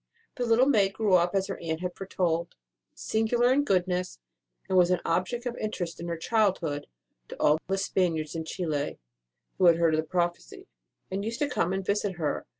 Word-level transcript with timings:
The 0.33 0.47
little 0.47 0.65
maid 0.65 0.93
grew 0.93 1.13
up 1.13 1.35
as 1.35 1.45
her 1.45 1.59
aunt 1.59 1.81
had 1.81 1.93
foretold, 1.95 2.55
singular 2.95 3.53
in 3.53 3.63
goodness, 3.63 4.17
and 4.67 4.75
was 4.75 4.89
an 4.89 4.99
object 5.05 5.45
of 5.45 5.55
interest 5.57 5.99
in 5.99 6.07
her 6.07 6.17
childhood 6.17 6.87
to 7.27 7.39
all 7.39 7.59
the 7.67 7.77
Spaniards 7.77 8.33
in 8.35 8.43
Chili, 8.43 8.97
who 9.59 9.67
had 9.67 9.77
heard 9.77 9.93
of 9.93 9.99
the 9.99 10.03
prophecy, 10.07 10.65
and 11.11 11.23
used 11.23 11.37
to 11.37 11.47
come 11.47 11.71
and 11.71 11.85
visit 11.85 12.13
her. 12.13 12.47